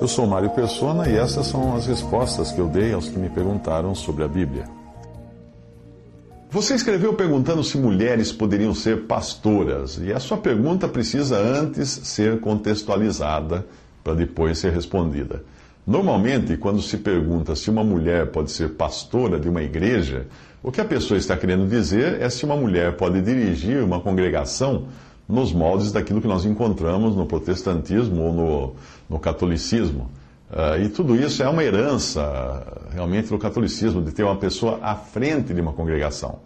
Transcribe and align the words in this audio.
Eu 0.00 0.06
sou 0.06 0.28
Mário 0.28 0.50
Persona 0.50 1.08
e 1.08 1.16
essas 1.16 1.48
são 1.48 1.74
as 1.74 1.86
respostas 1.86 2.52
que 2.52 2.60
eu 2.60 2.68
dei 2.68 2.92
aos 2.92 3.08
que 3.08 3.18
me 3.18 3.28
perguntaram 3.28 3.96
sobre 3.96 4.22
a 4.22 4.28
Bíblia. 4.28 4.64
Você 6.50 6.76
escreveu 6.76 7.14
perguntando 7.14 7.64
se 7.64 7.76
mulheres 7.76 8.30
poderiam 8.30 8.72
ser 8.72 9.06
pastoras, 9.06 9.98
e 10.00 10.12
a 10.12 10.20
sua 10.20 10.36
pergunta 10.38 10.86
precisa 10.86 11.36
antes 11.36 11.88
ser 11.88 12.38
contextualizada 12.38 13.66
para 14.04 14.14
depois 14.14 14.58
ser 14.58 14.72
respondida. 14.72 15.42
Normalmente, 15.84 16.56
quando 16.56 16.80
se 16.80 16.98
pergunta 16.98 17.56
se 17.56 17.68
uma 17.68 17.82
mulher 17.82 18.30
pode 18.30 18.52
ser 18.52 18.74
pastora 18.74 19.38
de 19.38 19.48
uma 19.48 19.62
igreja, 19.62 20.26
o 20.62 20.70
que 20.70 20.80
a 20.80 20.84
pessoa 20.84 21.18
está 21.18 21.36
querendo 21.36 21.68
dizer 21.68 22.22
é 22.22 22.30
se 22.30 22.44
uma 22.44 22.56
mulher 22.56 22.96
pode 22.96 23.20
dirigir 23.20 23.82
uma 23.82 24.00
congregação 24.00 24.86
nos 25.28 25.52
moldes 25.52 25.92
daquilo 25.92 26.20
que 26.20 26.26
nós 26.26 26.44
encontramos 26.44 27.14
no 27.14 27.26
protestantismo 27.26 28.22
ou 28.22 28.32
no, 28.32 28.74
no 29.10 29.18
catolicismo. 29.18 30.10
Uh, 30.50 30.82
e 30.82 30.88
tudo 30.88 31.14
isso 31.14 31.42
é 31.42 31.48
uma 31.48 31.62
herança 31.62 32.64
realmente 32.90 33.28
do 33.28 33.38
catolicismo, 33.38 34.00
de 34.00 34.12
ter 34.12 34.22
uma 34.22 34.36
pessoa 34.36 34.78
à 34.82 34.94
frente 34.94 35.52
de 35.52 35.60
uma 35.60 35.74
congregação. 35.74 36.38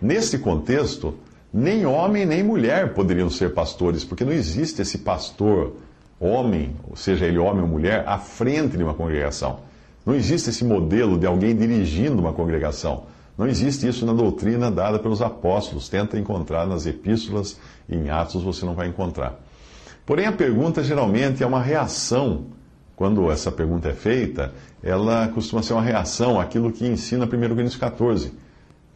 Nesse 0.00 0.38
contexto, 0.38 1.14
nem 1.52 1.84
homem 1.84 2.24
nem 2.24 2.42
mulher 2.42 2.94
poderiam 2.94 3.28
ser 3.28 3.52
pastores, 3.52 4.02
porque 4.02 4.24
não 4.24 4.32
existe 4.32 4.80
esse 4.80 4.98
pastor 4.98 5.74
homem, 6.18 6.74
ou 6.88 6.96
seja 6.96 7.26
ele 7.26 7.38
homem 7.38 7.62
ou 7.62 7.68
mulher, 7.68 8.04
à 8.06 8.18
frente 8.18 8.76
de 8.76 8.82
uma 8.82 8.94
congregação. 8.94 9.58
Não 10.06 10.14
existe 10.14 10.48
esse 10.48 10.64
modelo 10.64 11.18
de 11.18 11.26
alguém 11.26 11.54
dirigindo 11.54 12.20
uma 12.20 12.32
congregação. 12.32 13.04
Não 13.36 13.46
existe 13.46 13.88
isso 13.88 14.06
na 14.06 14.12
doutrina 14.12 14.70
dada 14.70 14.98
pelos 14.98 15.20
apóstolos. 15.20 15.88
Tenta 15.88 16.18
encontrar 16.18 16.66
nas 16.66 16.86
epístolas 16.86 17.58
em 17.88 18.08
Atos 18.08 18.42
você 18.42 18.64
não 18.64 18.74
vai 18.74 18.88
encontrar. 18.88 19.40
Porém, 20.06 20.26
a 20.26 20.32
pergunta 20.32 20.82
geralmente 20.82 21.42
é 21.42 21.46
uma 21.46 21.62
reação. 21.62 22.46
Quando 22.94 23.30
essa 23.30 23.50
pergunta 23.50 23.88
é 23.88 23.92
feita, 23.92 24.52
ela 24.82 25.26
costuma 25.28 25.62
ser 25.62 25.72
uma 25.72 25.82
reação 25.82 26.38
àquilo 26.38 26.70
que 26.70 26.86
ensina 26.86 27.24
1 27.24 27.28
Coríntios 27.28 27.76
14. 27.76 28.32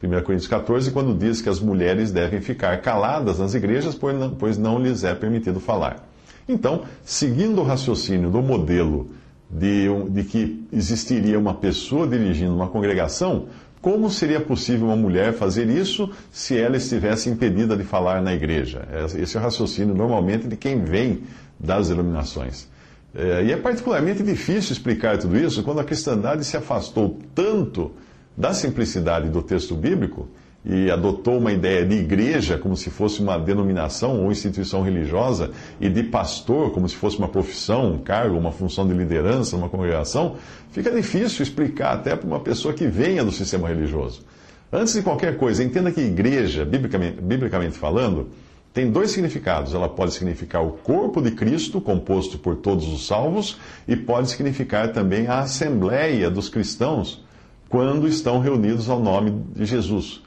1 0.00 0.22
Coríntios 0.22 0.46
14, 0.46 0.92
quando 0.92 1.18
diz 1.18 1.42
que 1.42 1.48
as 1.48 1.58
mulheres 1.58 2.12
devem 2.12 2.40
ficar 2.40 2.80
caladas 2.80 3.40
nas 3.40 3.54
igrejas, 3.54 3.96
pois 3.96 4.16
não, 4.16 4.30
pois 4.30 4.56
não 4.56 4.78
lhes 4.78 5.02
é 5.02 5.14
permitido 5.14 5.58
falar. 5.58 6.08
Então, 6.48 6.84
seguindo 7.04 7.60
o 7.60 7.64
raciocínio 7.64 8.30
do 8.30 8.40
modelo 8.40 9.10
de, 9.50 9.88
de 10.10 10.24
que 10.24 10.66
existiria 10.72 11.38
uma 11.38 11.54
pessoa 11.54 12.06
dirigindo 12.06 12.54
uma 12.54 12.68
congregação, 12.68 13.46
como 13.80 14.10
seria 14.10 14.40
possível 14.40 14.86
uma 14.86 14.96
mulher 14.96 15.32
fazer 15.32 15.68
isso 15.68 16.10
se 16.32 16.56
ela 16.58 16.76
estivesse 16.76 17.28
impedida 17.28 17.76
de 17.76 17.84
falar 17.84 18.20
na 18.20 18.34
igreja? 18.34 18.86
Esse 19.16 19.36
é 19.36 19.40
o 19.40 19.42
raciocínio 19.42 19.94
normalmente 19.94 20.48
de 20.48 20.56
quem 20.56 20.82
vem 20.82 21.22
das 21.58 21.88
denominações. 21.88 22.68
É, 23.14 23.44
e 23.44 23.52
é 23.52 23.56
particularmente 23.56 24.22
difícil 24.22 24.72
explicar 24.72 25.18
tudo 25.18 25.36
isso 25.36 25.62
quando 25.62 25.80
a 25.80 25.84
cristandade 25.84 26.44
se 26.44 26.56
afastou 26.56 27.18
tanto 27.34 27.92
da 28.36 28.52
simplicidade 28.52 29.28
do 29.28 29.42
texto 29.42 29.74
bíblico 29.74 30.28
e 30.64 30.90
adotou 30.90 31.38
uma 31.38 31.52
ideia 31.52 31.84
de 31.84 31.94
igreja 31.94 32.58
como 32.58 32.76
se 32.76 32.90
fosse 32.90 33.22
uma 33.22 33.38
denominação 33.38 34.22
ou 34.22 34.30
instituição 34.30 34.82
religiosa 34.82 35.52
e 35.80 35.88
de 35.88 36.02
pastor 36.02 36.72
como 36.72 36.88
se 36.88 36.96
fosse 36.96 37.18
uma 37.18 37.28
profissão, 37.28 37.92
um 37.92 37.98
cargo, 37.98 38.36
uma 38.36 38.52
função 38.52 38.86
de 38.86 38.92
liderança 38.92 39.56
numa 39.56 39.68
congregação, 39.68 40.36
fica 40.70 40.90
difícil 40.90 41.42
explicar 41.42 41.94
até 41.94 42.16
para 42.16 42.26
uma 42.26 42.40
pessoa 42.40 42.74
que 42.74 42.86
venha 42.86 43.24
do 43.24 43.32
sistema 43.32 43.68
religioso. 43.68 44.22
Antes 44.70 44.92
de 44.92 45.02
qualquer 45.02 45.38
coisa, 45.38 45.64
entenda 45.64 45.90
que 45.90 46.00
igreja, 46.00 46.64
biblicamente, 46.64 47.22
biblicamente 47.22 47.78
falando, 47.78 48.28
tem 48.74 48.90
dois 48.90 49.10
significados. 49.10 49.74
Ela 49.74 49.88
pode 49.88 50.12
significar 50.12 50.62
o 50.62 50.72
corpo 50.72 51.22
de 51.22 51.30
Cristo, 51.30 51.80
composto 51.80 52.38
por 52.38 52.56
todos 52.56 52.86
os 52.86 53.06
salvos, 53.06 53.58
e 53.86 53.96
pode 53.96 54.28
significar 54.28 54.92
também 54.92 55.26
a 55.26 55.38
assembleia 55.40 56.30
dos 56.30 56.50
cristãos 56.50 57.24
quando 57.68 58.06
estão 58.06 58.40
reunidos 58.40 58.90
ao 58.90 59.00
nome 59.00 59.42
de 59.56 59.64
Jesus. 59.64 60.22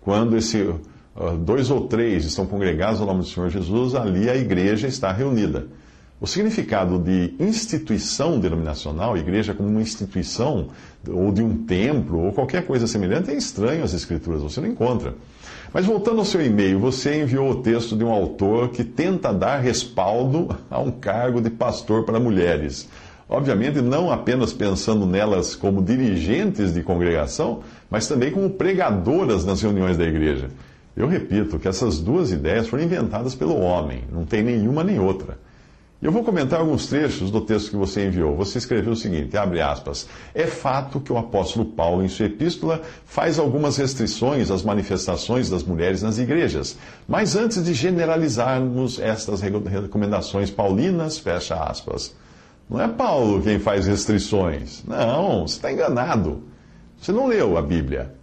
Quando 0.00 0.36
esse 0.36 0.66
dois 1.40 1.70
ou 1.70 1.86
três 1.88 2.24
estão 2.24 2.46
congregados 2.46 3.00
ao 3.00 3.06
nome 3.06 3.20
do 3.20 3.26
Senhor 3.26 3.50
Jesus, 3.50 3.94
ali 3.94 4.30
a 4.30 4.36
igreja 4.36 4.86
está 4.86 5.12
reunida. 5.12 5.66
O 6.20 6.26
significado 6.26 6.98
de 6.98 7.34
instituição 7.38 8.40
denominacional, 8.40 9.16
igreja 9.16 9.54
como 9.54 9.68
uma 9.68 9.80
instituição, 9.80 10.70
ou 11.08 11.30
de 11.30 11.42
um 11.42 11.64
templo, 11.64 12.24
ou 12.24 12.32
qualquer 12.32 12.66
coisa 12.66 12.88
semelhante, 12.88 13.30
é 13.30 13.34
estranho 13.34 13.84
às 13.84 13.94
Escrituras, 13.94 14.42
você 14.42 14.60
não 14.60 14.68
encontra. 14.68 15.14
Mas 15.72 15.86
voltando 15.86 16.18
ao 16.18 16.24
seu 16.24 16.44
e-mail, 16.44 16.80
você 16.80 17.22
enviou 17.22 17.50
o 17.50 17.62
texto 17.62 17.96
de 17.96 18.02
um 18.02 18.10
autor 18.10 18.70
que 18.70 18.82
tenta 18.82 19.32
dar 19.32 19.58
respaldo 19.58 20.48
a 20.68 20.80
um 20.80 20.90
cargo 20.90 21.40
de 21.40 21.50
pastor 21.50 22.04
para 22.04 22.18
mulheres. 22.18 22.88
Obviamente, 23.28 23.80
não 23.80 24.10
apenas 24.10 24.52
pensando 24.52 25.06
nelas 25.06 25.54
como 25.54 25.82
dirigentes 25.82 26.72
de 26.72 26.82
congregação, 26.82 27.60
mas 27.90 28.06
também 28.08 28.30
como 28.30 28.50
pregadoras 28.50 29.44
nas 29.44 29.62
reuniões 29.62 29.96
da 29.96 30.04
igreja. 30.04 30.48
Eu 30.96 31.06
repito 31.06 31.58
que 31.58 31.68
essas 31.68 32.00
duas 32.00 32.32
ideias 32.32 32.66
foram 32.66 32.82
inventadas 32.82 33.34
pelo 33.34 33.56
homem, 33.58 34.04
não 34.12 34.24
tem 34.24 34.42
nenhuma 34.42 34.82
nem 34.82 34.98
outra. 34.98 35.38
Eu 36.00 36.12
vou 36.12 36.22
comentar 36.22 36.60
alguns 36.60 36.86
trechos 36.86 37.28
do 37.28 37.40
texto 37.40 37.70
que 37.70 37.76
você 37.76 38.06
enviou. 38.06 38.36
Você 38.36 38.58
escreveu 38.58 38.92
o 38.92 38.96
seguinte, 38.96 39.36
abre 39.36 39.60
aspas, 39.60 40.06
é 40.32 40.46
fato 40.46 41.00
que 41.00 41.12
o 41.12 41.18
apóstolo 41.18 41.64
Paulo, 41.64 42.04
em 42.04 42.08
sua 42.08 42.26
epístola, 42.26 42.82
faz 43.04 43.36
algumas 43.36 43.76
restrições 43.76 44.48
às 44.48 44.62
manifestações 44.62 45.50
das 45.50 45.64
mulheres 45.64 46.00
nas 46.00 46.16
igrejas. 46.16 46.76
Mas 47.08 47.34
antes 47.34 47.64
de 47.64 47.74
generalizarmos 47.74 49.00
estas 49.00 49.40
recomendações 49.40 50.52
paulinas, 50.52 51.18
fecha 51.18 51.56
aspas, 51.56 52.14
não 52.70 52.80
é 52.80 52.86
Paulo 52.86 53.42
quem 53.42 53.58
faz 53.58 53.88
restrições. 53.88 54.84
Não, 54.86 55.48
você 55.48 55.56
está 55.56 55.72
enganado. 55.72 56.44
Você 57.00 57.12
não 57.12 57.26
leu 57.26 57.56
a 57.56 57.62
Bíblia. 57.62 58.18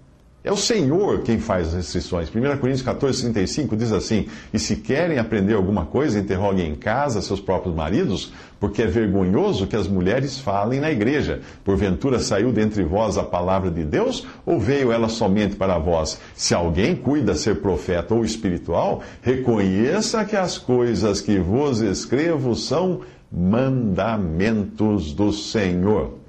É 0.45 0.51
o 0.51 0.55
Senhor 0.55 1.23
quem 1.23 1.39
faz 1.39 1.69
as 1.69 1.73
restrições. 1.73 2.29
1 2.29 2.57
Coríntios 2.59 2.83
14, 2.83 3.23
35 3.23 3.75
diz 3.75 3.91
assim: 3.91 4.27
E 4.53 4.59
se 4.59 4.75
querem 4.75 5.17
aprender 5.17 5.55
alguma 5.55 5.87
coisa, 5.87 6.19
interroguem 6.19 6.69
em 6.69 6.75
casa 6.75 7.19
seus 7.19 7.41
próprios 7.41 7.73
maridos, 7.73 8.31
porque 8.59 8.83
é 8.83 8.85
vergonhoso 8.85 9.65
que 9.65 9.75
as 9.75 9.87
mulheres 9.87 10.37
falem 10.37 10.79
na 10.79 10.91
igreja. 10.91 11.41
Porventura 11.63 12.19
saiu 12.19 12.51
dentre 12.51 12.83
vós 12.83 13.17
a 13.17 13.23
palavra 13.23 13.71
de 13.71 13.83
Deus, 13.83 14.27
ou 14.45 14.59
veio 14.59 14.91
ela 14.91 15.09
somente 15.09 15.55
para 15.55 15.79
vós? 15.79 16.19
Se 16.35 16.53
alguém 16.53 16.95
cuida 16.95 17.33
ser 17.33 17.55
profeta 17.55 18.13
ou 18.13 18.23
espiritual, 18.23 19.01
reconheça 19.23 20.23
que 20.25 20.35
as 20.35 20.59
coisas 20.59 21.21
que 21.21 21.39
vos 21.39 21.81
escrevo 21.81 22.55
são 22.55 23.01
mandamentos 23.31 25.11
do 25.11 25.33
Senhor. 25.33 26.24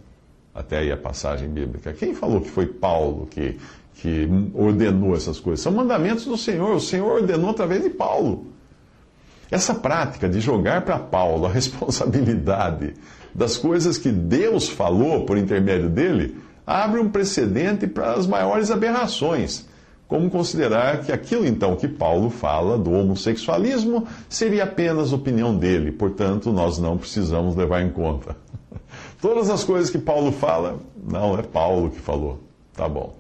Até 0.57 0.79
aí 0.79 0.91
a 0.91 0.97
passagem 0.97 1.49
bíblica. 1.49 1.93
Quem 1.93 2.15
falou 2.15 2.41
que 2.41 2.49
foi 2.49 2.67
Paulo 2.67 3.27
que, 3.27 3.59
que 3.95 4.27
ordenou 4.55 5.15
essas 5.15 5.39
coisas? 5.39 5.61
São 5.61 5.71
mandamentos 5.71 6.25
do 6.25 6.37
Senhor. 6.37 6.77
O 6.77 6.81
Senhor 6.81 7.21
ordenou 7.21 7.51
através 7.51 7.83
de 7.83 7.91
Paulo. 7.91 8.47
Essa 9.51 9.75
prática 9.75 10.29
de 10.29 10.41
jogar 10.41 10.83
para 10.83 10.99
Paulo 10.99 11.45
a 11.45 11.51
responsabilidade 11.53 12.95
das 13.35 13.59
coisas 13.59 13.99
que 13.99 14.11
Deus 14.11 14.67
falou 14.69 15.27
por 15.27 15.37
intermédio 15.37 15.91
dele 15.91 16.37
abre 16.67 17.01
um 17.01 17.11
precedente 17.11 17.87
para 17.87 18.15
as 18.15 18.27
maiores 18.27 18.71
aberrações 18.71 19.67
como 20.09 20.31
considerar 20.31 21.03
que 21.03 21.11
aquilo 21.11 21.47
então 21.47 21.75
que 21.75 21.89
Paulo 21.89 22.31
fala 22.31 22.79
do 22.79 22.93
homossexualismo 22.93 24.07
seria 24.29 24.65
apenas 24.65 25.13
opinião 25.13 25.57
dele, 25.57 25.91
portanto 25.91 26.53
nós 26.53 26.79
não 26.79 26.97
precisamos 26.97 27.57
levar 27.57 27.83
em 27.83 27.91
conta. 27.91 28.37
Todas 29.21 29.51
as 29.51 29.65
coisas 29.65 29.91
que 29.91 29.99
Paulo 29.99 30.33
fala, 30.33 30.79
não 31.03 31.39
é 31.39 31.43
Paulo 31.43 31.91
que 31.91 32.01
falou. 32.01 32.41
Tá 32.75 32.89
bom. 32.89 33.17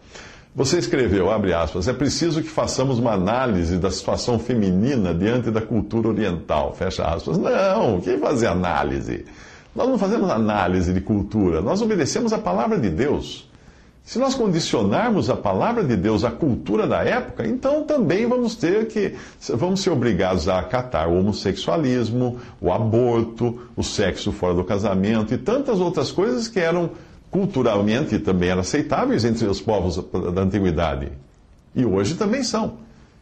Você 0.54 0.78
escreveu, 0.78 1.30
abre 1.30 1.52
aspas, 1.52 1.86
é 1.86 1.92
preciso 1.92 2.42
que 2.42 2.48
façamos 2.48 2.98
uma 2.98 3.12
análise 3.12 3.76
da 3.76 3.90
situação 3.90 4.38
feminina 4.38 5.12
diante 5.12 5.50
da 5.50 5.60
cultura 5.60 6.08
oriental, 6.08 6.72
fecha 6.74 7.04
aspas. 7.04 7.36
Não, 7.36 8.00
quem 8.00 8.18
fazer 8.18 8.46
análise? 8.46 9.26
Nós 9.74 9.86
não 9.86 9.98
fazemos 9.98 10.30
análise 10.30 10.94
de 10.94 11.00
cultura, 11.02 11.60
nós 11.60 11.82
obedecemos 11.82 12.32
a 12.32 12.38
palavra 12.38 12.78
de 12.78 12.88
Deus. 12.88 13.45
Se 14.06 14.20
nós 14.20 14.36
condicionarmos 14.36 15.28
a 15.28 15.34
palavra 15.34 15.82
de 15.82 15.96
Deus 15.96 16.22
à 16.22 16.30
cultura 16.30 16.86
da 16.86 17.02
época, 17.02 17.44
então 17.44 17.82
também 17.82 18.24
vamos 18.24 18.54
ter 18.54 18.86
que 18.86 19.16
vamos 19.52 19.80
ser 19.80 19.90
obrigados 19.90 20.48
a 20.48 20.60
acatar 20.60 21.08
o 21.08 21.18
homossexualismo, 21.18 22.38
o 22.60 22.70
aborto, 22.72 23.58
o 23.74 23.82
sexo 23.82 24.30
fora 24.30 24.54
do 24.54 24.62
casamento 24.62 25.34
e 25.34 25.36
tantas 25.36 25.80
outras 25.80 26.12
coisas 26.12 26.46
que 26.46 26.60
eram 26.60 26.90
culturalmente 27.32 28.16
também 28.20 28.50
eram 28.50 28.60
aceitáveis 28.60 29.24
entre 29.24 29.44
os 29.44 29.60
povos 29.60 29.96
da 30.32 30.42
antiguidade. 30.42 31.10
E 31.74 31.84
hoje 31.84 32.14
também 32.14 32.44
são. 32.44 32.74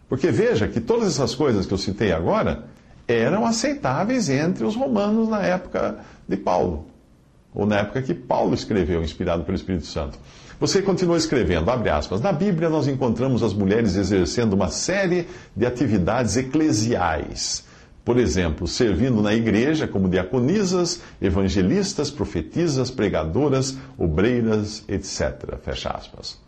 Porque 0.06 0.30
veja 0.30 0.68
que 0.68 0.82
todas 0.82 1.08
essas 1.08 1.34
coisas 1.34 1.64
que 1.64 1.72
eu 1.72 1.78
citei 1.78 2.12
agora 2.12 2.64
eram 3.08 3.46
aceitáveis 3.46 4.28
entre 4.28 4.66
os 4.66 4.76
romanos 4.76 5.30
na 5.30 5.40
época 5.40 6.00
de 6.28 6.36
Paulo, 6.36 6.84
ou 7.54 7.64
na 7.64 7.78
época 7.78 8.02
que 8.02 8.12
Paulo 8.12 8.52
escreveu, 8.52 9.02
inspirado 9.02 9.44
pelo 9.44 9.56
Espírito 9.56 9.86
Santo. 9.86 10.18
Você 10.64 10.80
continua 10.80 11.18
escrevendo, 11.18 11.70
abre 11.70 11.90
aspas. 11.90 12.22
Na 12.22 12.32
Bíblia 12.32 12.70
nós 12.70 12.88
encontramos 12.88 13.42
as 13.42 13.52
mulheres 13.52 13.96
exercendo 13.96 14.54
uma 14.54 14.68
série 14.68 15.28
de 15.54 15.66
atividades 15.66 16.38
eclesiais. 16.38 17.66
Por 18.02 18.16
exemplo, 18.16 18.66
servindo 18.66 19.20
na 19.20 19.34
igreja 19.34 19.86
como 19.86 20.08
diaconisas, 20.08 21.02
evangelistas, 21.20 22.10
profetisas, 22.10 22.90
pregadoras, 22.90 23.76
obreiras, 23.98 24.82
etc. 24.88 25.58
Fecha 25.62 25.90
aspas. 25.90 26.40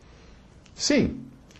Sim, 0.74 1.18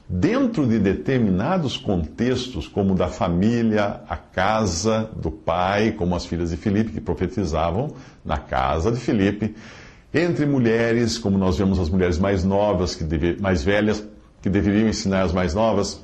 dentro 0.09 0.67
de 0.67 0.79
determinados 0.79 1.77
contextos, 1.77 2.67
como 2.67 2.95
da 2.95 3.09
família, 3.09 4.01
a 4.09 4.17
casa 4.17 5.11
do 5.15 5.31
pai, 5.31 5.93
como 5.93 6.17
as 6.17 6.25
filhas 6.25 6.49
de 6.49 6.57
Filipe 6.57 6.93
que 6.93 7.03
profetizavam 7.03 7.93
na 8.25 8.39
casa 8.39 8.91
de 8.91 8.99
Filipe, 8.99 9.55
entre 10.17 10.47
mulheres, 10.47 11.19
como 11.19 11.37
nós 11.37 11.59
vemos 11.59 11.79
as 11.79 11.91
mulheres 11.91 12.19
mais 12.19 12.43
novas, 12.43 12.95
que 12.95 13.05
deve, 13.05 13.39
mais 13.39 13.63
velhas, 13.63 14.03
que 14.41 14.49
deveriam 14.49 14.89
ensinar 14.89 15.23
as 15.23 15.33
mais 15.33 15.53
novas. 15.53 16.01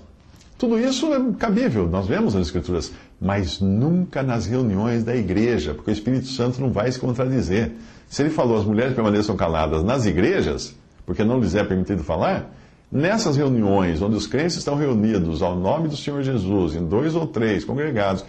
Tudo 0.59 0.79
isso 0.79 1.12
é 1.14 1.19
cabível, 1.38 1.88
nós 1.88 2.06
vemos 2.06 2.35
nas 2.35 2.47
Escrituras, 2.47 2.93
mas 3.19 3.59
nunca 3.59 4.23
nas 4.23 4.44
reuniões 4.44 5.03
da 5.03 5.17
igreja, 5.17 5.73
porque 5.73 5.91
o 5.91 5.94
Espírito 5.94 6.26
Santo 6.26 6.61
não 6.61 6.70
vai 6.70 6.93
se 6.93 6.99
contradizer. 6.99 7.73
Se 8.06 8.23
ele 8.23 8.29
falou 8.29 8.59
as 8.59 8.64
mulheres 8.67 8.94
permaneçam 8.94 9.35
caladas 9.35 9.82
nas 9.82 10.05
igrejas, 10.05 10.76
porque 11.06 11.25
não 11.25 11.41
lhes 11.41 11.55
é 11.55 11.64
permitido 11.64 12.05
falar, 12.05 12.55
nessas 12.93 13.38
reuniões 13.38 14.03
onde 14.03 14.14
os 14.14 14.26
crentes 14.26 14.56
estão 14.56 14.76
reunidos 14.76 15.41
ao 15.41 15.56
nome 15.56 15.88
do 15.88 15.97
Senhor 15.97 16.23
Jesus, 16.23 16.75
em 16.75 16.85
dois 16.85 17.14
ou 17.14 17.26
três 17.26 17.64
congregados, 17.64 18.26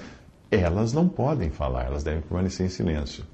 elas 0.50 0.94
não 0.94 1.10
podem 1.10 1.50
falar, 1.50 1.88
elas 1.88 2.04
devem 2.04 2.22
permanecer 2.22 2.66
em 2.66 2.70
silêncio. 2.70 3.26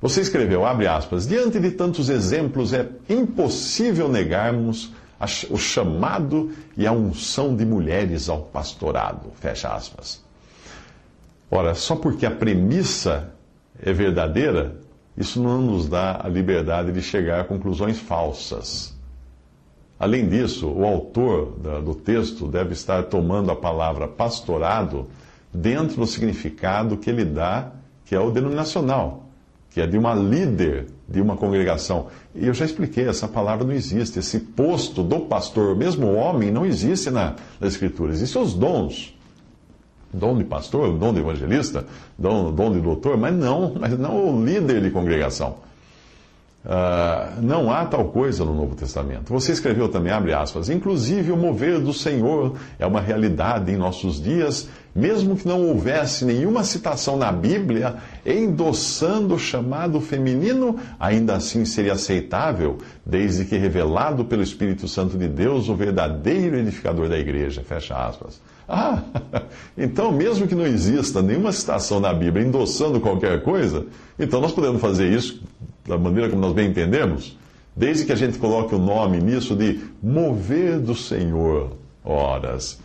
Você 0.00 0.20
escreveu, 0.20 0.64
abre 0.64 0.86
aspas, 0.86 1.26
diante 1.26 1.58
de 1.58 1.72
tantos 1.72 2.08
exemplos 2.08 2.72
é 2.72 2.88
impossível 3.08 4.08
negarmos 4.08 4.92
o 5.50 5.56
chamado 5.56 6.52
e 6.76 6.86
a 6.86 6.92
unção 6.92 7.56
de 7.56 7.66
mulheres 7.66 8.28
ao 8.28 8.42
pastorado, 8.42 9.32
fecha 9.34 9.68
aspas. 9.68 10.22
Ora, 11.50 11.74
só 11.74 11.96
porque 11.96 12.24
a 12.24 12.30
premissa 12.30 13.34
é 13.82 13.92
verdadeira, 13.92 14.76
isso 15.16 15.42
não 15.42 15.60
nos 15.60 15.88
dá 15.88 16.20
a 16.22 16.28
liberdade 16.28 16.92
de 16.92 17.02
chegar 17.02 17.40
a 17.40 17.44
conclusões 17.44 17.98
falsas. 17.98 18.96
Além 19.98 20.28
disso, 20.28 20.68
o 20.68 20.84
autor 20.84 21.58
do 21.84 21.94
texto 21.96 22.46
deve 22.46 22.72
estar 22.72 23.02
tomando 23.04 23.50
a 23.50 23.56
palavra 23.56 24.06
pastorado 24.06 25.08
dentro 25.52 25.96
do 25.96 26.06
significado 26.06 26.96
que 26.96 27.10
ele 27.10 27.24
dá, 27.24 27.72
que 28.04 28.14
é 28.14 28.20
o 28.20 28.30
denominacional 28.30 29.27
que 29.70 29.80
é 29.80 29.86
de 29.86 29.98
uma 29.98 30.14
líder 30.14 30.86
de 31.08 31.20
uma 31.20 31.36
congregação. 31.36 32.08
E 32.34 32.46
eu 32.46 32.54
já 32.54 32.64
expliquei, 32.64 33.08
essa 33.08 33.26
palavra 33.26 33.64
não 33.64 33.72
existe. 33.72 34.18
Esse 34.18 34.40
posto 34.40 35.02
do 35.02 35.20
pastor, 35.20 35.74
mesmo 35.76 36.12
homem, 36.14 36.50
não 36.50 36.66
existe 36.66 37.10
na, 37.10 37.36
na 37.60 37.66
Escritura. 37.66 38.12
Existem 38.12 38.40
os 38.42 38.54
dons. 38.54 39.14
Dom 40.12 40.38
de 40.38 40.44
pastor, 40.44 40.96
dom 40.96 41.12
de 41.12 41.20
evangelista, 41.20 41.86
dom, 42.18 42.52
dom 42.52 42.72
de 42.72 42.80
doutor, 42.80 43.18
mas 43.18 43.34
não, 43.34 43.74
mas 43.78 43.98
não 43.98 44.36
o 44.36 44.44
líder 44.44 44.80
de 44.80 44.90
congregação. 44.90 45.56
Uh, 46.64 47.40
não 47.40 47.70
há 47.72 47.86
tal 47.86 48.06
coisa 48.06 48.44
no 48.44 48.52
Novo 48.52 48.74
Testamento. 48.74 49.32
Você 49.32 49.52
escreveu 49.52 49.88
também, 49.88 50.12
abre 50.12 50.34
aspas, 50.34 50.68
inclusive 50.68 51.30
o 51.30 51.36
mover 51.36 51.78
do 51.78 51.92
Senhor 51.94 52.56
é 52.78 52.86
uma 52.86 53.00
realidade 53.00 53.70
em 53.72 53.76
nossos 53.76 54.20
dias, 54.20 54.68
mesmo 54.94 55.36
que 55.36 55.46
não 55.46 55.68
houvesse 55.68 56.24
nenhuma 56.24 56.64
citação 56.64 57.16
na 57.16 57.30
Bíblia 57.30 57.96
endossando 58.26 59.36
o 59.36 59.38
chamado 59.38 60.00
feminino, 60.00 60.76
ainda 60.98 61.36
assim 61.36 61.64
seria 61.64 61.92
aceitável, 61.92 62.78
desde 63.06 63.44
que 63.44 63.56
revelado 63.56 64.24
pelo 64.24 64.42
Espírito 64.42 64.88
Santo 64.88 65.16
de 65.16 65.28
Deus, 65.28 65.68
o 65.68 65.76
verdadeiro 65.76 66.56
edificador 66.56 67.08
da 67.08 67.16
igreja. 67.16 67.62
Fecha 67.62 67.94
aspas. 67.94 68.40
Ah, 68.68 69.02
então 69.78 70.12
mesmo 70.12 70.46
que 70.46 70.54
não 70.54 70.66
exista 70.66 71.22
nenhuma 71.22 71.52
citação 71.52 72.00
na 72.00 72.12
Bíblia 72.12 72.44
endossando 72.44 73.00
qualquer 73.00 73.42
coisa, 73.42 73.86
então 74.18 74.40
nós 74.40 74.52
podemos 74.52 74.80
fazer 74.80 75.10
isso 75.10 75.40
da 75.88 75.98
maneira 75.98 76.28
como 76.28 76.42
nós 76.42 76.52
bem 76.52 76.68
entendemos, 76.68 77.36
desde 77.74 78.04
que 78.04 78.12
a 78.12 78.16
gente 78.16 78.38
coloque 78.38 78.74
o 78.74 78.78
nome 78.78 79.18
nisso 79.18 79.56
de 79.56 79.80
mover 80.02 80.78
do 80.78 80.94
Senhor, 80.94 81.72
horas. 82.04 82.78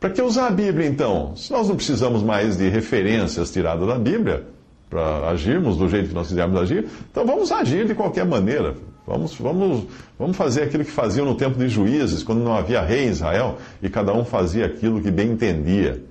Para 0.00 0.10
que 0.10 0.22
usar 0.22 0.46
a 0.46 0.50
Bíblia 0.50 0.88
então? 0.88 1.36
Se 1.36 1.52
nós 1.52 1.68
não 1.68 1.76
precisamos 1.76 2.22
mais 2.22 2.56
de 2.56 2.68
referências 2.68 3.50
tiradas 3.50 3.86
da 3.86 3.98
Bíblia 3.98 4.44
para 4.88 5.28
agirmos 5.28 5.76
do 5.76 5.88
jeito 5.88 6.08
que 6.08 6.14
nós 6.14 6.28
quisermos 6.28 6.60
agir, 6.60 6.86
então 7.10 7.24
vamos 7.24 7.52
agir 7.52 7.86
de 7.86 7.94
qualquer 7.94 8.24
maneira. 8.24 8.74
Vamos, 9.06 9.34
vamos, 9.34 9.84
vamos 10.18 10.36
fazer 10.36 10.62
aquilo 10.62 10.84
que 10.84 10.90
faziam 10.90 11.26
no 11.26 11.34
tempo 11.34 11.58
de 11.58 11.68
juízes, 11.68 12.22
quando 12.22 12.40
não 12.42 12.54
havia 12.54 12.80
rei 12.80 13.06
em 13.06 13.10
Israel 13.10 13.58
e 13.82 13.88
cada 13.88 14.12
um 14.12 14.24
fazia 14.24 14.66
aquilo 14.66 15.00
que 15.00 15.10
bem 15.10 15.32
entendia. 15.32 16.02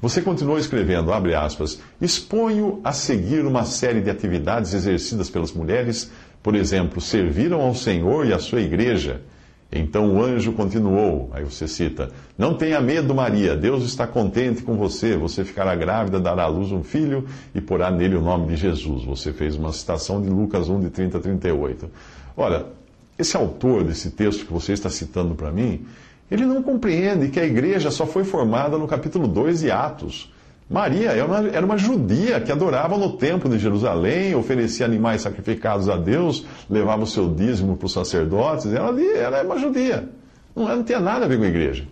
Você 0.00 0.22
continuou 0.22 0.58
escrevendo, 0.58 1.12
abre 1.12 1.34
aspas, 1.34 1.78
exponho 2.00 2.80
a 2.82 2.90
seguir 2.90 3.44
uma 3.44 3.64
série 3.64 4.00
de 4.00 4.08
atividades 4.08 4.72
exercidas 4.72 5.28
pelas 5.28 5.52
mulheres, 5.52 6.10
por 6.42 6.54
exemplo, 6.54 7.00
serviram 7.00 7.60
ao 7.60 7.74
Senhor 7.74 8.26
e 8.26 8.32
à 8.32 8.38
sua 8.38 8.60
igreja. 8.62 9.20
Então 9.72 10.16
o 10.16 10.22
anjo 10.22 10.52
continuou, 10.52 11.30
aí 11.32 11.44
você 11.44 11.68
cita, 11.68 12.10
não 12.36 12.54
tenha 12.54 12.80
medo, 12.80 13.14
Maria, 13.14 13.54
Deus 13.54 13.84
está 13.84 14.04
contente 14.04 14.62
com 14.62 14.74
você, 14.74 15.16
você 15.16 15.44
ficará 15.44 15.76
grávida, 15.76 16.18
dará 16.18 16.44
à 16.44 16.48
luz 16.48 16.72
um 16.72 16.82
filho 16.82 17.24
e 17.54 17.60
porá 17.60 17.88
nele 17.88 18.16
o 18.16 18.22
nome 18.22 18.48
de 18.48 18.56
Jesus. 18.56 19.04
Você 19.04 19.32
fez 19.32 19.54
uma 19.54 19.72
citação 19.72 20.20
de 20.20 20.28
Lucas 20.28 20.68
1, 20.68 20.80
de 20.80 20.90
30 20.90 21.18
a 21.18 21.20
38. 21.20 21.90
Ora, 22.36 22.66
esse 23.16 23.36
autor 23.36 23.84
desse 23.84 24.10
texto 24.10 24.44
que 24.46 24.52
você 24.52 24.72
está 24.72 24.90
citando 24.90 25.36
para 25.36 25.52
mim, 25.52 25.86
ele 26.30 26.46
não 26.46 26.62
compreende 26.62 27.28
que 27.28 27.40
a 27.40 27.44
igreja 27.44 27.90
só 27.90 28.06
foi 28.06 28.24
formada 28.24 28.78
no 28.78 28.86
capítulo 28.86 29.26
2 29.26 29.60
de 29.60 29.70
Atos. 29.70 30.32
Maria 30.70 31.10
era 31.10 31.26
uma, 31.26 31.48
era 31.48 31.66
uma 31.66 31.76
judia 31.76 32.40
que 32.40 32.52
adorava 32.52 32.96
no 32.96 33.16
templo 33.16 33.50
de 33.50 33.58
Jerusalém, 33.58 34.36
oferecia 34.36 34.86
animais 34.86 35.22
sacrificados 35.22 35.88
a 35.88 35.96
Deus, 35.96 36.46
levava 36.68 37.02
o 37.02 37.06
seu 37.06 37.28
dízimo 37.28 37.76
para 37.76 37.86
os 37.86 37.92
sacerdotes. 37.92 38.72
Ela, 38.72 39.00
ela 39.02 39.38
é 39.38 39.42
uma 39.42 39.58
judia. 39.58 40.08
Não, 40.54 40.68
não 40.68 40.84
tinha 40.84 41.00
nada 41.00 41.24
a 41.24 41.28
ver 41.28 41.38
com 41.38 41.44
a 41.44 41.48
igreja. 41.48 41.88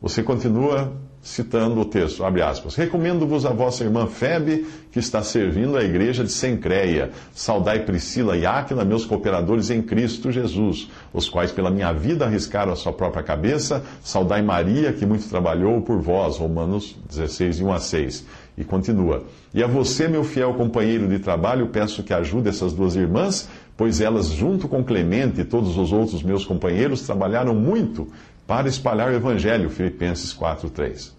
Você 0.00 0.22
continua 0.22 0.92
citando 1.26 1.80
o 1.80 1.84
texto, 1.84 2.24
abre 2.24 2.40
aspas. 2.40 2.76
Recomendo-vos 2.76 3.44
a 3.44 3.50
vossa 3.50 3.82
irmã 3.82 4.06
Febe, 4.06 4.64
que 4.92 5.00
está 5.00 5.24
servindo 5.24 5.76
a 5.76 5.82
igreja 5.82 6.22
de 6.22 6.30
Sencreia. 6.30 7.10
Saudai 7.34 7.80
Priscila 7.84 8.36
e 8.36 8.46
Áquila, 8.46 8.84
meus 8.84 9.04
cooperadores 9.04 9.68
em 9.68 9.82
Cristo 9.82 10.30
Jesus, 10.30 10.88
os 11.12 11.28
quais 11.28 11.50
pela 11.50 11.68
minha 11.68 11.92
vida 11.92 12.24
arriscaram 12.24 12.72
a 12.72 12.76
sua 12.76 12.92
própria 12.92 13.24
cabeça. 13.24 13.82
Saudai 14.04 14.40
Maria, 14.40 14.92
que 14.92 15.04
muito 15.04 15.28
trabalhou 15.28 15.82
por 15.82 16.00
vós. 16.00 16.36
Romanos 16.36 16.96
16, 17.08 17.60
1 17.60 17.72
a 17.72 17.80
6. 17.80 18.26
E 18.56 18.62
continua. 18.62 19.24
E 19.52 19.64
a 19.64 19.66
você, 19.66 20.06
meu 20.06 20.22
fiel 20.22 20.54
companheiro 20.54 21.08
de 21.08 21.18
trabalho, 21.18 21.66
peço 21.66 22.04
que 22.04 22.14
ajude 22.14 22.48
essas 22.48 22.72
duas 22.72 22.94
irmãs, 22.94 23.48
pois 23.76 24.00
elas, 24.00 24.28
junto 24.28 24.68
com 24.68 24.84
Clemente 24.84 25.40
e 25.40 25.44
todos 25.44 25.76
os 25.76 25.92
outros 25.92 26.22
meus 26.22 26.44
companheiros, 26.44 27.02
trabalharam 27.02 27.52
muito 27.52 28.06
para 28.46 28.68
espalhar 28.68 29.10
o 29.10 29.14
Evangelho, 29.14 29.68
Filipenses 29.68 30.32
4,3. 30.32 31.15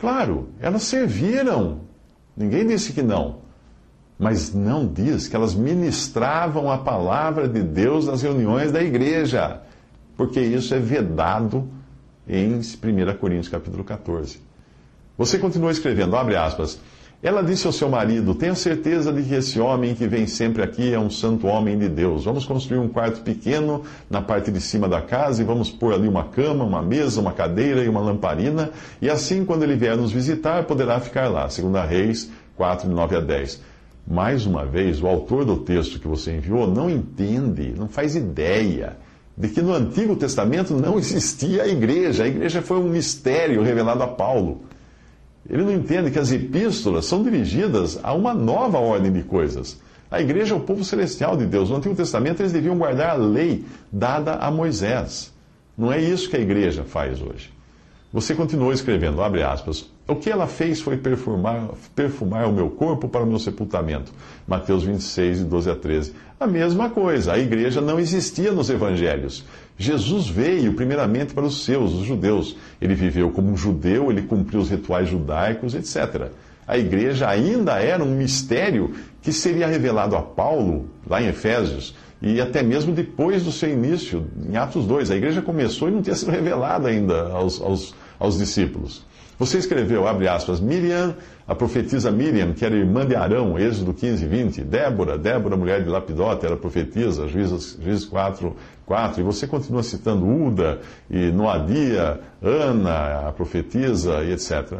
Claro, 0.00 0.48
elas 0.58 0.82
serviram. 0.84 1.82
Ninguém 2.34 2.66
disse 2.66 2.92
que 2.94 3.02
não. 3.02 3.40
Mas 4.18 4.54
não 4.54 4.86
diz 4.86 5.28
que 5.28 5.36
elas 5.36 5.54
ministravam 5.54 6.70
a 6.70 6.78
palavra 6.78 7.46
de 7.46 7.62
Deus 7.62 8.06
nas 8.06 8.22
reuniões 8.22 8.72
da 8.72 8.82
igreja. 8.82 9.60
Porque 10.16 10.40
isso 10.40 10.74
é 10.74 10.78
vedado 10.78 11.68
em 12.26 12.54
1 12.54 12.60
Coríntios 13.18 13.48
capítulo 13.48 13.84
14. 13.84 14.40
Você 15.18 15.38
continua 15.38 15.70
escrevendo, 15.70 16.16
abre 16.16 16.34
aspas. 16.34 16.80
Ela 17.22 17.42
disse 17.42 17.66
ao 17.66 17.72
seu 17.72 17.88
marido: 17.88 18.34
Tenho 18.34 18.56
certeza 18.56 19.12
de 19.12 19.22
que 19.22 19.34
esse 19.34 19.60
homem 19.60 19.94
que 19.94 20.06
vem 20.06 20.26
sempre 20.26 20.62
aqui 20.62 20.94
é 20.94 20.98
um 20.98 21.10
santo 21.10 21.46
homem 21.46 21.78
de 21.78 21.86
Deus. 21.86 22.24
Vamos 22.24 22.46
construir 22.46 22.78
um 22.78 22.88
quarto 22.88 23.20
pequeno 23.20 23.82
na 24.08 24.22
parte 24.22 24.50
de 24.50 24.60
cima 24.60 24.88
da 24.88 25.02
casa 25.02 25.42
e 25.42 25.44
vamos 25.44 25.70
pôr 25.70 25.92
ali 25.92 26.08
uma 26.08 26.24
cama, 26.24 26.64
uma 26.64 26.80
mesa, 26.80 27.20
uma 27.20 27.32
cadeira 27.32 27.84
e 27.84 27.88
uma 27.90 28.00
lamparina. 28.00 28.70
E 29.02 29.10
assim, 29.10 29.44
quando 29.44 29.64
ele 29.64 29.76
vier 29.76 29.98
nos 29.98 30.10
visitar, 30.10 30.64
poderá 30.64 30.98
ficar 30.98 31.28
lá. 31.28 31.46
Segunda 31.50 31.84
Reis 31.84 32.30
4, 32.56 32.88
9 32.88 33.16
a 33.16 33.20
10. 33.20 33.60
Mais 34.08 34.46
uma 34.46 34.64
vez, 34.64 35.02
o 35.02 35.06
autor 35.06 35.44
do 35.44 35.58
texto 35.58 36.00
que 36.00 36.08
você 36.08 36.34
enviou 36.34 36.66
não 36.66 36.88
entende, 36.88 37.74
não 37.76 37.86
faz 37.86 38.16
ideia 38.16 38.96
de 39.36 39.48
que 39.48 39.60
no 39.60 39.74
Antigo 39.74 40.16
Testamento 40.16 40.72
não 40.74 40.98
existia 40.98 41.64
a 41.64 41.68
igreja. 41.68 42.24
A 42.24 42.28
igreja 42.28 42.62
foi 42.62 42.78
um 42.78 42.88
mistério 42.88 43.62
revelado 43.62 44.02
a 44.02 44.08
Paulo. 44.08 44.62
Ele 45.48 45.62
não 45.62 45.72
entende 45.72 46.10
que 46.10 46.18
as 46.18 46.30
epístolas 46.32 47.06
são 47.06 47.22
dirigidas 47.22 47.98
a 48.02 48.12
uma 48.12 48.34
nova 48.34 48.78
ordem 48.78 49.12
de 49.12 49.22
coisas. 49.22 49.80
A 50.10 50.20
igreja 50.20 50.54
é 50.54 50.56
o 50.56 50.60
povo 50.60 50.84
celestial 50.84 51.36
de 51.36 51.46
Deus. 51.46 51.70
No 51.70 51.76
Antigo 51.76 51.94
Testamento 51.94 52.40
eles 52.40 52.52
deviam 52.52 52.76
guardar 52.76 53.10
a 53.10 53.14
lei 53.14 53.64
dada 53.92 54.34
a 54.34 54.50
Moisés. 54.50 55.32
Não 55.78 55.92
é 55.92 56.00
isso 56.00 56.28
que 56.28 56.36
a 56.36 56.40
igreja 56.40 56.84
faz 56.84 57.22
hoje. 57.22 57.50
Você 58.12 58.34
continuou 58.34 58.72
escrevendo, 58.72 59.22
abre 59.22 59.40
aspas, 59.40 59.88
o 60.08 60.16
que 60.16 60.28
ela 60.28 60.48
fez 60.48 60.80
foi 60.80 60.96
perfumar, 60.96 61.68
perfumar 61.94 62.48
o 62.48 62.52
meu 62.52 62.68
corpo 62.68 63.08
para 63.08 63.22
o 63.22 63.26
meu 63.26 63.38
sepultamento. 63.38 64.12
Mateus 64.48 64.82
26, 64.82 65.38
de 65.38 65.44
12 65.44 65.70
a 65.70 65.76
13. 65.76 66.14
A 66.40 66.46
mesma 66.46 66.90
coisa, 66.90 67.32
a 67.32 67.38
igreja 67.38 67.80
não 67.80 68.00
existia 68.00 68.50
nos 68.50 68.68
evangelhos. 68.68 69.44
Jesus 69.80 70.28
veio 70.28 70.74
primeiramente 70.74 71.32
para 71.32 71.44
os 71.44 71.64
seus, 71.64 71.94
os 71.94 72.04
judeus. 72.04 72.54
Ele 72.82 72.94
viveu 72.94 73.30
como 73.30 73.50
um 73.50 73.56
judeu, 73.56 74.10
ele 74.10 74.20
cumpriu 74.20 74.60
os 74.60 74.68
rituais 74.68 75.08
judaicos, 75.08 75.74
etc. 75.74 76.26
A 76.68 76.76
igreja 76.76 77.26
ainda 77.26 77.78
era 77.78 78.04
um 78.04 78.14
mistério 78.14 78.92
que 79.22 79.32
seria 79.32 79.66
revelado 79.66 80.14
a 80.16 80.20
Paulo, 80.20 80.90
lá 81.08 81.22
em 81.22 81.28
Efésios, 81.28 81.94
e 82.20 82.42
até 82.42 82.62
mesmo 82.62 82.92
depois 82.92 83.42
do 83.42 83.50
seu 83.50 83.70
início, 83.70 84.26
em 84.46 84.54
Atos 84.54 84.84
2. 84.84 85.10
A 85.10 85.16
igreja 85.16 85.40
começou 85.40 85.88
e 85.88 85.92
não 85.92 86.02
tinha 86.02 86.14
sido 86.14 86.30
revelada 86.30 86.86
ainda 86.86 87.30
aos, 87.30 87.58
aos, 87.58 87.94
aos 88.18 88.36
discípulos. 88.36 89.02
Você 89.40 89.56
escreveu, 89.56 90.06
abre 90.06 90.28
aspas, 90.28 90.60
Miriam, 90.60 91.16
a 91.48 91.54
profetisa 91.54 92.10
Miriam, 92.10 92.52
que 92.52 92.62
era 92.62 92.76
irmã 92.76 93.06
de 93.06 93.16
Arão, 93.16 93.58
Êxodo 93.58 93.94
15, 93.94 94.26
20. 94.26 94.60
Débora, 94.60 95.16
Débora, 95.16 95.56
mulher 95.56 95.82
de 95.82 95.88
Lapidote, 95.88 96.44
era 96.44 96.58
profetisa, 96.58 97.26
Juízes, 97.26 97.78
Juízes 97.82 98.04
4, 98.04 98.54
4. 98.84 99.18
E 99.18 99.24
você 99.24 99.46
continua 99.46 99.82
citando 99.82 100.28
Uda, 100.28 100.80
e 101.10 101.32
Noadia, 101.32 102.20
Ana, 102.42 103.28
a 103.28 103.32
profetisa, 103.32 104.22
e 104.24 104.32
etc. 104.32 104.74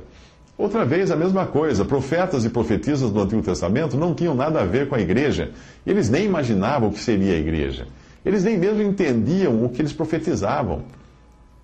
Outra 0.59 0.85
vez, 0.85 1.11
a 1.11 1.17
mesma 1.17 1.47
coisa. 1.47 1.83
Profetas 1.83 2.45
e 2.45 2.50
profetisas 2.50 3.11
do 3.11 3.19
Antigo 3.19 3.40
Testamento 3.40 3.97
não 3.97 4.12
tinham 4.12 4.35
nada 4.35 4.61
a 4.61 4.67
ver 4.67 4.90
com 4.90 4.95
a 4.95 5.00
igreja. 5.00 5.52
Eles 5.87 6.11
nem 6.11 6.26
imaginavam 6.26 6.90
o 6.90 6.93
que 6.93 7.00
seria 7.00 7.33
a 7.33 7.38
igreja. 7.38 7.87
Eles 8.26 8.45
nem 8.45 8.59
mesmo 8.59 8.83
entendiam 8.83 9.64
o 9.64 9.71
que 9.71 9.81
eles 9.81 9.95
profetizavam. 9.95 10.83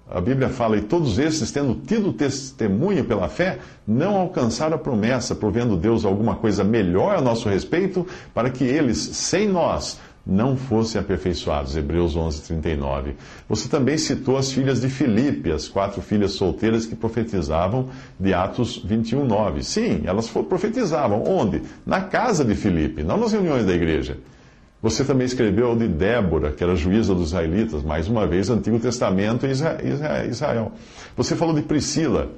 A 0.09 0.21
Bíblia 0.21 0.49
fala, 0.49 0.77
e 0.77 0.83
todos 0.83 1.19
esses, 1.19 1.51
tendo 1.51 1.75
tido 1.75 2.13
testemunho 2.13 3.05
pela 3.05 3.29
fé, 3.29 3.59
não 3.87 4.17
alcançaram 4.17 4.77
a 4.77 4.79
promessa, 4.79 5.35
provendo 5.35 5.77
Deus 5.77 6.05
alguma 6.05 6.37
coisa 6.37 6.63
melhor 6.63 7.17
a 7.17 7.21
nosso 7.21 7.49
respeito, 7.49 8.07
para 8.33 8.49
que 8.49 8.63
eles, 8.63 8.99
sem 8.99 9.49
nós, 9.49 9.99
não 10.25 10.57
fossem 10.57 11.01
aperfeiçoados. 11.01 11.77
Hebreus 11.77 12.15
11, 12.15 12.43
39. 12.43 13.17
Você 13.49 13.69
também 13.69 13.99
citou 13.99 14.37
as 14.37 14.53
filhas 14.53 14.81
de 14.81 14.89
Filipe, 14.89 15.51
as 15.51 15.69
quatro 15.69 16.01
filhas 16.01 16.33
solteiras 16.33 16.87
que 16.87 16.95
profetizavam 16.95 17.89
de 18.19 18.33
Atos 18.33 18.83
21, 18.85 19.25
9. 19.25 19.63
Sim, 19.63 20.03
elas 20.05 20.29
profetizavam. 20.29 21.23
Onde? 21.25 21.63
Na 21.85 22.01
casa 22.01 22.45
de 22.45 22.55
Filipe, 22.55 23.03
não 23.03 23.17
nas 23.17 23.33
reuniões 23.33 23.65
da 23.65 23.73
igreja. 23.73 24.19
Você 24.87 25.05
também 25.05 25.27
escreveu 25.27 25.75
de 25.75 25.89
Débora, 25.89 26.53
que 26.53 26.63
era 26.63 26.77
juíza 26.77 27.13
dos 27.13 27.31
israelitas, 27.31 27.83
mais 27.83 28.07
uma 28.07 28.25
vez, 28.25 28.49
Antigo 28.49 28.79
Testamento 28.79 29.45
e 29.45 29.51
Israel. 30.31 30.71
Você 31.17 31.35
falou 31.35 31.53
de 31.53 31.63
Priscila. 31.63 32.31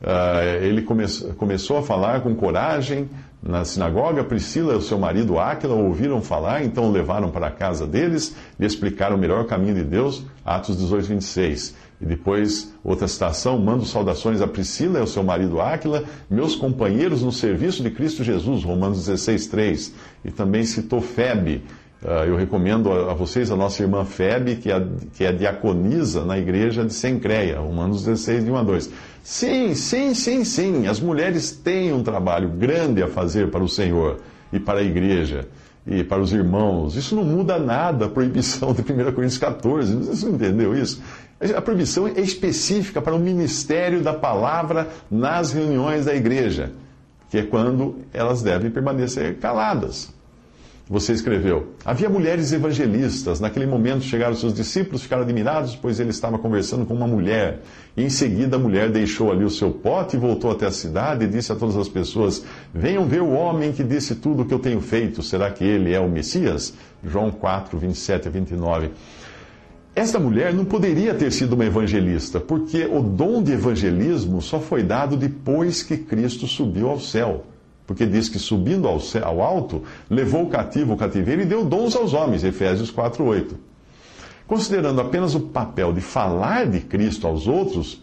Uh, 0.00 0.64
ele 0.64 0.82
come 0.82 1.04
começou 1.36 1.76
a 1.76 1.82
falar 1.84 2.22
com 2.22 2.34
coragem 2.34 3.08
na 3.40 3.64
sinagoga. 3.64 4.24
Priscila 4.24 4.72
e 4.72 4.76
o 4.78 4.80
seu 4.80 4.98
marido 4.98 5.38
Áquila 5.38 5.76
ouviram 5.76 6.20
falar, 6.20 6.64
então 6.64 6.90
levaram 6.90 7.30
para 7.30 7.46
a 7.46 7.50
casa 7.52 7.86
deles, 7.86 8.34
lhe 8.58 8.66
explicaram 8.66 9.14
o 9.14 9.18
melhor 9.18 9.44
caminho 9.46 9.76
de 9.76 9.84
Deus, 9.84 10.24
Atos 10.44 10.76
18, 10.76 11.06
26. 11.06 11.76
E 12.00 12.04
depois, 12.04 12.74
outra 12.82 13.06
citação, 13.06 13.60
mando 13.60 13.86
saudações 13.86 14.40
a 14.40 14.48
Priscila 14.48 14.98
e 14.98 15.00
ao 15.02 15.06
seu 15.06 15.22
marido 15.22 15.60
Áquila, 15.60 16.02
meus 16.28 16.56
companheiros 16.56 17.22
no 17.22 17.30
serviço 17.30 17.80
de 17.80 17.92
Cristo 17.92 18.24
Jesus, 18.24 18.64
Romanos 18.64 19.06
16, 19.06 19.46
3. 19.46 19.94
E 20.24 20.32
também 20.32 20.64
citou 20.64 21.00
Febe, 21.00 21.62
eu 22.26 22.36
recomendo 22.36 22.90
a, 22.90 23.14
vocês 23.14 23.50
a 23.50 23.56
nossa 23.56 23.82
irmã 23.82 24.04
Febe, 24.04 24.56
que 24.56 24.70
é, 24.70 24.84
que 25.14 25.24
é 25.24 25.32
diaconisa 25.32 26.24
na 26.24 26.36
igreja 26.36 26.84
de 26.84 26.92
Sencreia, 26.92 27.60
Romanos 27.60 28.04
16, 28.04 28.44
de 28.44 28.50
1 28.50 28.56
a 28.56 28.62
2. 28.62 28.90
Sim, 29.22 29.74
sim, 29.74 30.14
sim, 30.14 30.44
sim, 30.44 30.86
as 30.88 30.98
mulheres 30.98 31.52
têm 31.52 31.92
um 31.92 32.02
trabalho 32.02 32.48
grande 32.48 33.02
a 33.02 33.08
fazer 33.08 33.50
para 33.50 33.62
o 33.62 33.68
Senhor 33.68 34.18
e 34.52 34.58
para 34.58 34.80
a 34.80 34.82
igreja 34.82 35.46
e 35.86 36.02
para 36.02 36.20
os 36.20 36.32
irmãos. 36.32 36.96
Isso 36.96 37.14
não 37.14 37.24
muda 37.24 37.58
nada 37.58 38.06
a 38.06 38.08
proibição 38.08 38.72
de 38.72 38.80
1 38.82 38.84
Coríntios 39.12 39.38
14. 39.38 39.94
Você 39.94 40.28
entendeu 40.28 40.74
isso? 40.76 41.00
A 41.56 41.60
proibição 41.60 42.06
é 42.08 42.20
específica 42.20 43.00
para 43.00 43.14
o 43.14 43.18
ministério 43.18 44.00
da 44.00 44.12
palavra 44.12 44.88
nas 45.10 45.52
reuniões 45.52 46.04
da 46.04 46.14
igreja, 46.14 46.72
que 47.30 47.38
é 47.38 47.42
quando 47.42 47.96
elas 48.12 48.42
devem 48.42 48.70
permanecer 48.70 49.38
caladas. 49.38 50.12
Você 50.88 51.12
escreveu: 51.12 51.74
Havia 51.84 52.08
mulheres 52.08 52.52
evangelistas. 52.52 53.38
Naquele 53.38 53.66
momento 53.66 54.02
chegaram 54.02 54.34
seus 54.34 54.52
discípulos, 54.52 55.02
ficaram 55.02 55.22
admirados, 55.22 55.76
pois 55.76 56.00
ele 56.00 56.10
estava 56.10 56.38
conversando 56.38 56.84
com 56.84 56.92
uma 56.92 57.06
mulher. 57.06 57.60
E 57.96 58.02
em 58.02 58.10
seguida 58.10 58.56
a 58.56 58.58
mulher 58.58 58.90
deixou 58.90 59.30
ali 59.30 59.44
o 59.44 59.50
seu 59.50 59.70
pote 59.70 60.16
e 60.16 60.18
voltou 60.18 60.50
até 60.50 60.66
a 60.66 60.72
cidade 60.72 61.24
e 61.24 61.28
disse 61.28 61.52
a 61.52 61.54
todas 61.54 61.76
as 61.76 61.88
pessoas: 61.88 62.44
Venham 62.74 63.06
ver 63.06 63.22
o 63.22 63.30
homem 63.30 63.72
que 63.72 63.84
disse 63.84 64.16
tudo 64.16 64.42
o 64.42 64.44
que 64.44 64.52
eu 64.52 64.58
tenho 64.58 64.80
feito. 64.80 65.22
Será 65.22 65.50
que 65.50 65.64
ele 65.64 65.92
é 65.94 66.00
o 66.00 66.08
Messias? 66.08 66.74
João 67.04 67.30
4, 67.30 67.78
27 67.78 68.26
a 68.26 68.30
29. 68.30 68.90
Esta 69.94 70.18
mulher 70.18 70.52
não 70.54 70.64
poderia 70.64 71.14
ter 71.14 71.30
sido 71.30 71.52
uma 71.52 71.66
evangelista, 71.66 72.40
porque 72.40 72.86
o 72.86 73.02
dom 73.02 73.42
de 73.42 73.52
evangelismo 73.52 74.40
só 74.40 74.58
foi 74.58 74.82
dado 74.82 75.16
depois 75.16 75.82
que 75.82 75.98
Cristo 75.98 76.46
subiu 76.46 76.88
ao 76.88 76.98
céu 76.98 77.44
porque 77.92 78.06
diz 78.06 78.26
que 78.26 78.38
subindo 78.38 78.88
ao, 78.88 78.98
céu, 78.98 79.22
ao 79.22 79.42
alto, 79.42 79.82
levou 80.08 80.44
o 80.44 80.48
cativo 80.48 80.94
o 80.94 80.96
cativeiro 80.96 81.42
e 81.42 81.44
deu 81.44 81.62
dons 81.62 81.94
aos 81.94 82.14
homens, 82.14 82.42
Efésios 82.42 82.90
4:8. 82.90 83.54
Considerando 84.46 84.98
apenas 84.98 85.34
o 85.34 85.40
papel 85.40 85.92
de 85.92 86.00
falar 86.00 86.64
de 86.64 86.80
Cristo 86.80 87.26
aos 87.26 87.46
outros, 87.46 88.02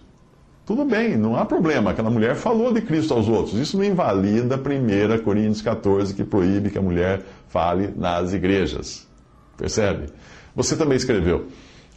tudo 0.64 0.86
bem, 0.86 1.18
não 1.18 1.36
há 1.36 1.44
problema. 1.44 1.90
Aquela 1.90 2.12
mulher 2.12 2.36
falou 2.36 2.72
de 2.72 2.82
Cristo 2.82 3.16
aos 3.16 3.28
outros. 3.28 3.56
Isso 3.56 3.78
não 3.78 3.84
invalida 3.84 4.58
1 4.58 5.24
Coríntios 5.24 5.64
14, 5.64 6.14
que 6.14 6.24
proíbe 6.24 6.70
que 6.70 6.78
a 6.78 6.82
mulher 6.84 7.24
fale 7.48 7.92
nas 7.98 8.32
igrejas. 8.32 9.08
Percebe? 9.58 10.10
Você 10.56 10.78
também 10.78 10.98
escreveu. 10.98 11.48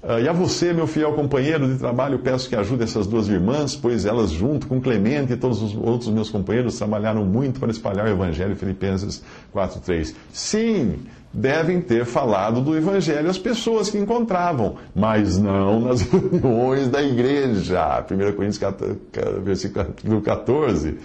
Uh, 0.02 0.18
e 0.18 0.28
a 0.28 0.32
você, 0.32 0.72
meu 0.72 0.88
fiel 0.88 1.12
companheiro 1.12 1.72
de 1.72 1.78
trabalho, 1.78 2.18
peço 2.18 2.48
que 2.48 2.56
ajude 2.56 2.82
essas 2.82 3.06
duas 3.06 3.28
irmãs, 3.28 3.76
pois 3.76 4.04
elas, 4.04 4.30
junto 4.30 4.66
com 4.66 4.80
Clemente 4.80 5.32
e 5.32 5.36
todos 5.36 5.62
os 5.62 5.76
outros 5.76 6.10
meus 6.10 6.28
companheiros, 6.28 6.76
trabalharam 6.76 7.24
muito 7.24 7.60
para 7.60 7.70
espalhar 7.70 8.06
o 8.06 8.10
Evangelho, 8.10 8.56
Filipenses 8.56 9.22
4.3. 9.54 10.12
Sim, 10.32 10.96
devem 11.32 11.80
ter 11.80 12.04
falado 12.04 12.60
do 12.60 12.76
Evangelho 12.76 13.30
às 13.30 13.38
pessoas 13.38 13.90
que 13.90 13.96
encontravam, 13.96 14.74
mas 14.92 15.38
não 15.38 15.78
nas 15.78 16.02
reuniões 16.10 16.88
da 16.88 17.00
igreja. 17.00 18.04
1 18.10 18.32
Coríntios 18.32 18.58
14, 18.58 18.98
versículo 19.44 20.20
14. 20.20 20.98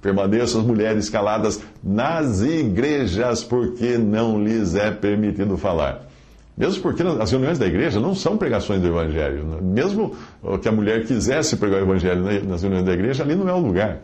Permaneçam 0.00 0.60
as 0.60 0.66
mulheres 0.66 1.10
caladas 1.10 1.60
nas 1.82 2.40
igrejas, 2.40 3.42
porque 3.42 3.98
não 3.98 4.40
lhes 4.40 4.76
é 4.76 4.92
permitido 4.92 5.56
falar. 5.56 6.13
Mesmo 6.56 6.82
porque 6.82 7.02
as 7.02 7.30
reuniões 7.30 7.58
da 7.58 7.66
igreja 7.66 7.98
não 7.98 8.14
são 8.14 8.36
pregações 8.36 8.80
do 8.80 8.86
Evangelho. 8.86 9.44
Né? 9.44 9.58
Mesmo 9.60 10.16
que 10.62 10.68
a 10.68 10.72
mulher 10.72 11.04
quisesse 11.04 11.56
pregar 11.56 11.80
o 11.80 11.84
Evangelho 11.84 12.22
nas 12.44 12.62
reuniões 12.62 12.84
da 12.84 12.92
igreja, 12.92 13.24
ali 13.24 13.34
não 13.34 13.48
é 13.48 13.52
o 13.52 13.58
lugar. 13.58 13.98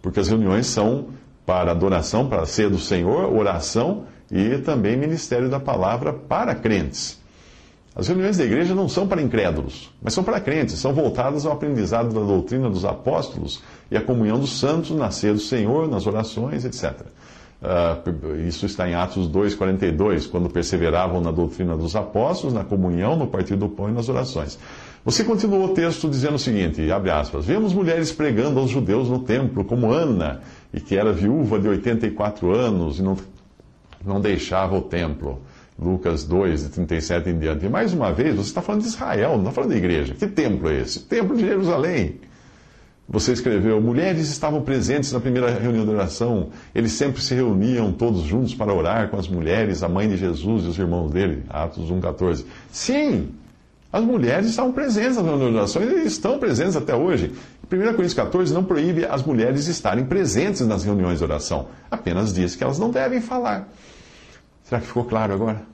Porque 0.00 0.20
as 0.20 0.28
reuniões 0.28 0.66
são 0.66 1.08
para 1.44 1.72
adoração, 1.72 2.26
para 2.26 2.42
a 2.42 2.46
ceia 2.46 2.70
do 2.70 2.78
Senhor, 2.78 3.30
oração 3.30 4.04
e 4.30 4.58
também 4.58 4.96
ministério 4.96 5.50
da 5.50 5.60
palavra 5.60 6.12
para 6.12 6.54
crentes. 6.54 7.22
As 7.94 8.08
reuniões 8.08 8.38
da 8.38 8.44
igreja 8.44 8.74
não 8.74 8.88
são 8.88 9.06
para 9.06 9.22
incrédulos, 9.22 9.92
mas 10.02 10.14
são 10.14 10.24
para 10.24 10.40
crentes, 10.40 10.78
são 10.78 10.92
voltadas 10.92 11.46
ao 11.46 11.52
aprendizado 11.52 12.12
da 12.12 12.20
doutrina 12.20 12.68
dos 12.68 12.84
apóstolos 12.84 13.62
e 13.88 13.96
à 13.96 14.00
comunhão 14.00 14.38
dos 14.38 14.58
santos 14.58 14.90
na 14.90 15.12
ceia 15.12 15.34
do 15.34 15.38
Senhor, 15.38 15.86
nas 15.86 16.04
orações, 16.06 16.64
etc. 16.64 17.06
Uh, 17.64 18.36
isso 18.46 18.66
está 18.66 18.86
em 18.86 18.94
Atos 18.94 19.26
2,42, 19.26 20.28
quando 20.28 20.50
perseveravam 20.50 21.18
na 21.22 21.30
doutrina 21.30 21.74
dos 21.74 21.96
apóstolos, 21.96 22.52
na 22.52 22.62
comunhão, 22.62 23.16
no 23.16 23.26
partir 23.26 23.56
do 23.56 23.70
pão 23.70 23.88
e 23.88 23.92
nas 23.92 24.10
orações. 24.10 24.58
Você 25.02 25.24
continuou 25.24 25.64
o 25.64 25.68
texto 25.70 26.08
dizendo 26.08 26.34
o 26.34 26.38
seguinte, 26.38 26.90
abre 26.92 27.10
aspas, 27.10 27.46
Vemos 27.46 27.72
mulheres 27.72 28.12
pregando 28.12 28.60
aos 28.60 28.70
judeus 28.70 29.08
no 29.08 29.20
templo, 29.20 29.64
como 29.64 29.90
Ana, 29.90 30.42
e 30.74 30.80
que 30.80 30.94
era 30.94 31.10
viúva 31.10 31.58
de 31.58 31.68
84 31.68 32.54
anos 32.54 32.98
e 32.98 33.02
não, 33.02 33.16
não 34.04 34.20
deixava 34.20 34.76
o 34.76 34.82
templo. 34.82 35.40
Lucas 35.78 36.24
2, 36.24 36.64
de 36.64 36.68
37 36.68 37.30
em 37.30 37.38
diante. 37.38 37.66
E 37.66 37.68
mais 37.68 37.94
uma 37.94 38.12
vez, 38.12 38.36
você 38.36 38.48
está 38.48 38.62
falando 38.62 38.82
de 38.82 38.88
Israel, 38.88 39.32
não 39.32 39.40
está 39.40 39.52
falando 39.52 39.70
da 39.70 39.76
igreja. 39.76 40.14
Que 40.14 40.26
templo 40.26 40.68
é 40.68 40.80
esse? 40.80 41.00
Templo 41.00 41.34
de 41.34 41.44
Jerusalém. 41.44 42.20
Você 43.08 43.32
escreveu: 43.32 43.80
mulheres 43.80 44.30
estavam 44.30 44.62
presentes 44.62 45.12
na 45.12 45.20
primeira 45.20 45.50
reunião 45.50 45.84
de 45.84 45.90
oração. 45.90 46.48
Eles 46.74 46.92
sempre 46.92 47.20
se 47.22 47.34
reuniam 47.34 47.92
todos 47.92 48.22
juntos 48.22 48.54
para 48.54 48.72
orar 48.72 49.10
com 49.10 49.18
as 49.18 49.28
mulheres, 49.28 49.82
a 49.82 49.88
mãe 49.88 50.08
de 50.08 50.16
Jesus 50.16 50.64
e 50.64 50.68
os 50.68 50.78
irmãos 50.78 51.10
dele. 51.10 51.44
Atos 51.48 51.90
1,14. 51.90 52.44
Sim, 52.70 53.28
As 53.94 54.02
mulheres 54.02 54.48
estavam 54.48 54.72
presentes 54.72 55.16
nas 55.16 55.24
reuniões 55.24 55.52
de 55.52 55.56
oração 55.56 55.82
e 55.82 56.04
estão 56.04 56.36
presentes 56.36 56.74
até 56.74 56.96
hoje. 56.96 57.32
1 57.66 57.68
Coríntios 57.68 58.14
14 58.14 58.52
não 58.52 58.64
proíbe 58.64 59.04
as 59.04 59.22
mulheres 59.22 59.68
estarem 59.68 60.04
presentes 60.04 60.66
nas 60.66 60.82
reuniões 60.82 61.18
de 61.18 61.24
oração, 61.24 61.68
apenas 61.88 62.34
diz 62.34 62.56
que 62.56 62.64
elas 62.64 62.76
não 62.76 62.90
devem 62.90 63.20
falar. 63.20 63.68
Será 64.64 64.80
que 64.80 64.88
ficou 64.88 65.04
claro 65.04 65.32
agora? 65.32 65.73